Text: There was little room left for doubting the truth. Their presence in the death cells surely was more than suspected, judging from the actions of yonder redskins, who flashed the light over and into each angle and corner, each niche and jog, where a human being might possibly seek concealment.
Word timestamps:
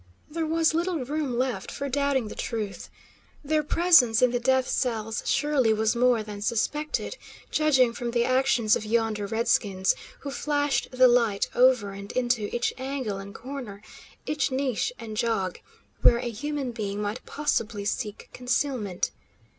There 0.31 0.47
was 0.47 0.73
little 0.73 1.05
room 1.05 1.37
left 1.37 1.69
for 1.69 1.87
doubting 1.87 2.27
the 2.27 2.33
truth. 2.33 2.89
Their 3.45 3.61
presence 3.61 4.23
in 4.23 4.31
the 4.31 4.39
death 4.39 4.67
cells 4.67 5.21
surely 5.27 5.73
was 5.73 5.95
more 5.95 6.23
than 6.23 6.41
suspected, 6.41 7.17
judging 7.51 7.93
from 7.93 8.09
the 8.09 8.25
actions 8.25 8.75
of 8.75 8.83
yonder 8.83 9.27
redskins, 9.27 9.93
who 10.21 10.31
flashed 10.31 10.87
the 10.89 11.07
light 11.07 11.49
over 11.53 11.91
and 11.91 12.11
into 12.13 12.49
each 12.51 12.73
angle 12.79 13.19
and 13.19 13.35
corner, 13.35 13.83
each 14.25 14.49
niche 14.49 14.91
and 14.97 15.17
jog, 15.17 15.59
where 16.01 16.17
a 16.17 16.31
human 16.31 16.71
being 16.71 16.99
might 16.99 17.23
possibly 17.27 17.85
seek 17.85 18.27
concealment. 18.33 19.11